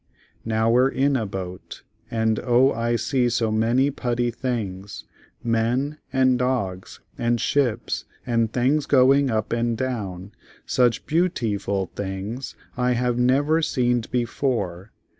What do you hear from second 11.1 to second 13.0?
ti ful things I